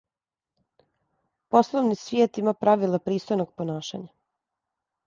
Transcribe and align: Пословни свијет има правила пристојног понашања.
Пословни 1.57 1.99
свијет 2.05 2.41
има 2.45 2.57
правила 2.67 3.05
пристојног 3.11 3.55
понашања. 3.61 4.13